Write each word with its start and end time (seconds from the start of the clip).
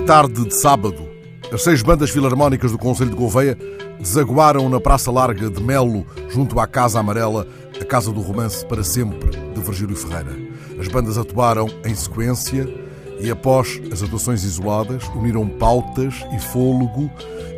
tarde 0.00 0.44
de 0.44 0.54
sábado, 0.54 1.08
as 1.52 1.62
seis 1.62 1.82
bandas 1.82 2.10
filarmónicas 2.10 2.72
do 2.72 2.78
Conselho 2.78 3.10
de 3.10 3.16
Gouveia 3.16 3.56
desaguaram 3.98 4.68
na 4.68 4.80
Praça 4.80 5.10
Larga 5.10 5.48
de 5.48 5.62
Melo, 5.62 6.04
junto 6.28 6.58
à 6.58 6.66
Casa 6.66 6.98
Amarela, 6.98 7.46
a 7.80 7.84
Casa 7.84 8.10
do 8.10 8.20
Romance 8.20 8.64
para 8.66 8.82
sempre, 8.82 9.30
de 9.30 9.60
Virgílio 9.60 9.96
Ferreira. 9.96 10.36
As 10.80 10.88
bandas 10.88 11.16
atuaram 11.16 11.68
em 11.84 11.94
sequência 11.94 12.68
e, 13.20 13.30
após 13.30 13.80
as 13.92 14.02
atuações 14.02 14.42
isoladas, 14.42 15.04
uniram 15.14 15.48
pautas 15.48 16.14
e 16.34 16.40
fôlego 16.40 17.10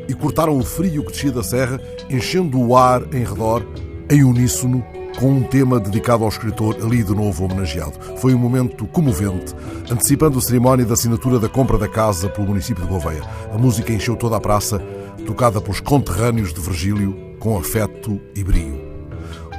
e 0.08 0.14
cortaram 0.14 0.58
o 0.58 0.64
frio 0.64 1.04
que 1.04 1.12
descia 1.12 1.32
da 1.32 1.43
serra, 1.43 1.80
enchendo 2.11 2.61
o 2.61 2.76
ar 2.76 3.03
em 3.14 3.25
redor, 3.25 3.66
em 4.11 4.22
uníssono, 4.22 4.84
com 5.16 5.30
um 5.30 5.42
tema 5.42 5.80
dedicado 5.80 6.24
ao 6.24 6.28
escritor 6.28 6.76
ali 6.82 7.02
de 7.02 7.14
novo 7.14 7.44
homenageado. 7.44 7.93
Foi 8.18 8.34
um 8.34 8.38
momento 8.38 8.86
comovente, 8.86 9.54
antecipando 9.90 10.38
a 10.38 10.43
cerimónia 10.43 10.84
da 10.84 10.94
assinatura 10.94 11.38
da 11.38 11.48
compra 11.48 11.79
da 11.79 11.88
casa 11.88 12.29
pelo 12.29 12.48
município 12.48 12.84
de 12.84 12.88
Gouveia. 12.88 13.22
A 13.52 13.58
música 13.58 13.93
encheu 13.93 14.14
toda 14.14 14.36
a 14.36 14.40
praça, 14.40 14.79
tocada 15.26 15.60
pelos 15.60 15.80
conterrâneos 15.80 16.52
de 16.52 16.60
Virgílio, 16.60 17.16
com 17.40 17.58
afeto 17.58 18.21
e 18.34 18.44
brio. 18.44 18.79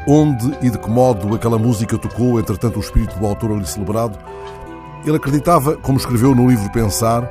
Onde 0.08 0.46
e 0.62 0.70
de 0.70 0.78
que 0.78 0.90
modo 0.90 1.36
aquela 1.36 1.58
música 1.58 1.98
tocou, 1.98 2.40
entretanto, 2.40 2.78
o 2.78 2.82
espírito 2.82 3.18
do 3.20 3.26
autor 3.26 3.52
ali 3.52 3.66
celebrado? 3.66 4.18
Ele 5.06 5.18
acreditava, 5.18 5.76
como 5.78 5.98
escreveu 5.98 6.36
no 6.36 6.48
livro 6.48 6.72
Pensar, 6.72 7.24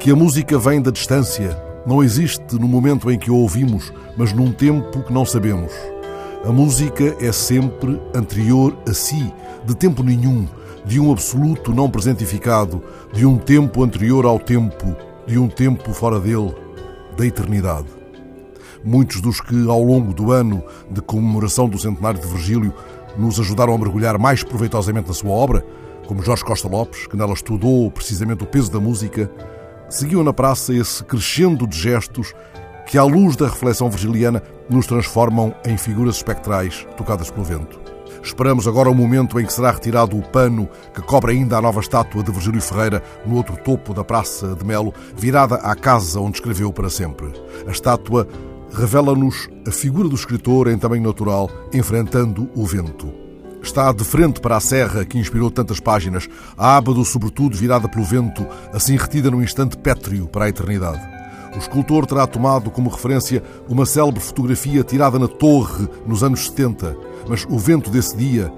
que 0.00 0.10
a 0.10 0.16
música 0.16 0.58
vem 0.58 0.80
da 0.80 0.90
distância, 0.90 1.56
não 1.86 2.02
existe 2.02 2.54
no 2.56 2.66
momento 2.66 3.10
em 3.10 3.18
que 3.18 3.30
a 3.30 3.32
ouvimos, 3.32 3.92
mas 4.16 4.32
num 4.32 4.52
tempo 4.52 5.02
que 5.02 5.12
não 5.12 5.24
sabemos. 5.24 5.72
A 6.44 6.52
música 6.52 7.16
é 7.20 7.32
sempre 7.32 8.00
anterior 8.14 8.76
a 8.88 8.94
si, 8.94 9.34
de 9.64 9.74
tempo 9.74 10.04
nenhum, 10.04 10.46
de 10.84 11.00
um 11.00 11.10
absoluto 11.10 11.74
não 11.74 11.90
presentificado, 11.90 12.82
de 13.12 13.26
um 13.26 13.36
tempo 13.36 13.82
anterior 13.82 14.24
ao 14.24 14.38
tempo, 14.38 14.96
de 15.26 15.36
um 15.36 15.48
tempo 15.48 15.92
fora 15.92 16.20
dele, 16.20 16.54
da 17.16 17.26
eternidade. 17.26 17.88
Muitos 18.84 19.20
dos 19.20 19.40
que, 19.40 19.68
ao 19.68 19.82
longo 19.82 20.14
do 20.14 20.30
ano 20.30 20.62
de 20.88 21.00
comemoração 21.00 21.68
do 21.68 21.76
centenário 21.76 22.20
de 22.20 22.28
Virgílio, 22.28 22.72
nos 23.16 23.40
ajudaram 23.40 23.74
a 23.74 23.78
mergulhar 23.78 24.16
mais 24.16 24.44
proveitosamente 24.44 25.08
na 25.08 25.14
sua 25.14 25.32
obra, 25.32 25.66
como 26.06 26.22
Jorge 26.22 26.44
Costa 26.44 26.68
Lopes, 26.68 27.08
que 27.08 27.16
nela 27.16 27.32
estudou 27.32 27.90
precisamente 27.90 28.44
o 28.44 28.46
peso 28.46 28.70
da 28.70 28.78
música, 28.78 29.28
seguiam 29.90 30.22
na 30.22 30.32
praça 30.32 30.72
esse 30.72 31.02
crescendo 31.02 31.66
de 31.66 31.76
gestos 31.76 32.32
que, 32.88 32.96
à 32.96 33.04
luz 33.04 33.36
da 33.36 33.46
reflexão 33.46 33.90
virgiliana, 33.90 34.42
nos 34.68 34.86
transformam 34.86 35.54
em 35.64 35.76
figuras 35.76 36.16
espectrais 36.16 36.86
tocadas 36.96 37.30
pelo 37.30 37.44
vento. 37.44 37.78
Esperamos 38.22 38.66
agora 38.66 38.90
o 38.90 38.94
momento 38.94 39.38
em 39.38 39.44
que 39.44 39.52
será 39.52 39.70
retirado 39.70 40.18
o 40.18 40.22
pano 40.22 40.68
que 40.94 41.02
cobre 41.02 41.32
ainda 41.32 41.58
a 41.58 41.62
nova 41.62 41.80
estátua 41.80 42.22
de 42.22 42.32
Virgílio 42.32 42.62
Ferreira 42.62 43.02
no 43.26 43.36
outro 43.36 43.56
topo 43.58 43.92
da 43.92 44.02
Praça 44.02 44.56
de 44.56 44.64
Melo, 44.64 44.92
virada 45.14 45.56
à 45.56 45.76
casa 45.76 46.18
onde 46.18 46.38
escreveu 46.38 46.72
para 46.72 46.88
sempre. 46.88 47.30
A 47.66 47.70
estátua 47.70 48.26
revela-nos 48.72 49.48
a 49.66 49.70
figura 49.70 50.08
do 50.08 50.14
escritor 50.14 50.68
em 50.68 50.78
tamanho 50.78 51.02
natural, 51.02 51.50
enfrentando 51.72 52.50
o 52.56 52.66
vento. 52.66 53.12
Está 53.62 53.92
de 53.92 54.02
frente 54.02 54.40
para 54.40 54.56
a 54.56 54.60
serra 54.60 55.04
que 55.04 55.18
inspirou 55.18 55.50
tantas 55.50 55.78
páginas, 55.78 56.26
a 56.56 56.76
aba 56.78 56.94
do 56.94 57.04
sobretudo 57.04 57.56
virada 57.56 57.86
pelo 57.86 58.04
vento, 58.04 58.46
assim 58.72 58.96
retida 58.96 59.30
num 59.30 59.42
instante 59.42 59.76
pétreo 59.76 60.26
para 60.26 60.46
a 60.46 60.48
eternidade. 60.48 61.17
O 61.54 61.58
escultor 61.58 62.06
terá 62.06 62.26
tomado 62.26 62.70
como 62.70 62.90
referência 62.90 63.42
uma 63.68 63.86
célebre 63.86 64.20
fotografia 64.20 64.84
tirada 64.84 65.18
na 65.18 65.28
torre 65.28 65.88
nos 66.06 66.22
anos 66.22 66.46
70, 66.46 66.96
mas 67.28 67.46
o 67.48 67.58
vento 67.58 67.90
desse 67.90 68.16
dia 68.16 68.52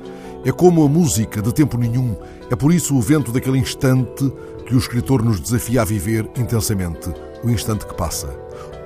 é 0.45 0.51
como 0.51 0.85
a 0.85 0.89
música 0.89 1.41
de 1.43 1.53
tempo 1.53 1.77
nenhum, 1.77 2.17
é 2.51 2.57
por 2.57 2.73
isso 2.73 2.97
o 2.97 3.01
vento 3.01 3.31
daquele 3.31 3.59
instante 3.59 4.33
que 4.67 4.75
o 4.75 4.79
escritor 4.79 5.23
nos 5.23 5.41
desafia 5.41 5.83
a 5.83 5.85
viver 5.85 6.29
intensamente, 6.37 7.13
o 7.45 7.51
instante 7.51 7.87
que 7.87 7.95
passa. 7.95 8.29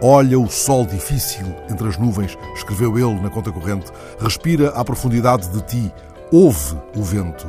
Olha 0.03 0.39
o 0.39 0.51
sol 0.51 0.85
difícil 0.85 1.47
entre 1.71 1.89
as 1.89 1.97
nuvens, 1.97 2.37
escreveu 2.55 2.99
ele 2.99 3.21
na 3.21 3.31
conta 3.31 3.53
corrente. 3.53 3.91
Respira 4.19 4.71
a 4.71 4.85
profundidade 4.85 5.49
de 5.49 5.63
ti, 5.63 5.93
ouve 6.33 6.77
o 6.97 7.03
vento. 7.03 7.47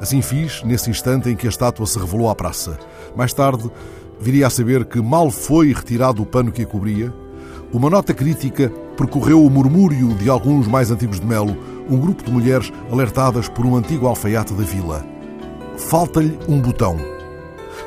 Assim 0.00 0.22
fiz 0.22 0.62
nesse 0.64 0.90
instante 0.90 1.28
em 1.28 1.36
que 1.36 1.46
a 1.46 1.50
estátua 1.50 1.86
se 1.86 1.98
revelou 1.98 2.28
à 2.28 2.34
praça. 2.34 2.78
Mais 3.14 3.32
tarde, 3.32 3.70
viria 4.24 4.46
a 4.46 4.50
saber 4.50 4.86
que 4.86 5.02
mal 5.02 5.30
foi 5.30 5.74
retirado 5.74 6.22
o 6.22 6.26
pano 6.26 6.50
que 6.50 6.62
a 6.62 6.66
cobria, 6.66 7.12
uma 7.70 7.90
nota 7.90 8.14
crítica 8.14 8.72
percorreu 8.96 9.44
o 9.44 9.50
murmúrio 9.50 10.14
de 10.14 10.30
alguns 10.30 10.66
mais 10.66 10.90
antigos 10.90 11.20
de 11.20 11.26
Melo, 11.26 11.54
um 11.90 11.98
grupo 11.98 12.24
de 12.24 12.32
mulheres 12.32 12.72
alertadas 12.90 13.50
por 13.50 13.66
um 13.66 13.76
antigo 13.76 14.06
alfaiate 14.06 14.54
da 14.54 14.64
vila. 14.64 15.04
Falta-lhe 15.76 16.38
um 16.48 16.58
botão. 16.58 16.96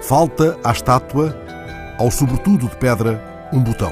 Falta 0.03 0.59
à 0.63 0.71
estátua, 0.71 1.35
ao 1.97 2.11
sobretudo 2.11 2.67
de 2.67 2.75
pedra, 2.75 3.49
um 3.51 3.63
botão. 3.63 3.91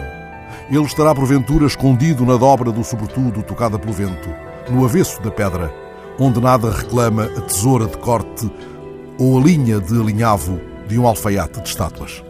Ele 0.69 0.83
estará 0.83 1.16
porventura 1.16 1.66
escondido 1.66 2.27
na 2.27 2.38
dobra 2.38 2.72
do 2.72 2.83
sobretudo 2.83 3.41
tocada 3.41 3.79
pelo 3.79 3.94
vento, 3.94 4.29
no 4.69 4.85
avesso 4.85 5.19
da 5.23 5.31
pedra, 5.31 5.73
onde 6.19 6.39
nada 6.39 6.69
reclama 6.69 7.23
a 7.23 7.41
tesoura 7.41 7.88
de 7.88 7.97
corte 7.97 8.51
ou 9.17 9.39
a 9.39 9.41
linha 9.41 9.79
de 9.79 10.00
alinhavo 10.00 10.62
de 10.88 11.00
um 11.00 11.07
alfaiate 11.07 11.59
de 11.62 11.69
estátuas. 11.69 12.23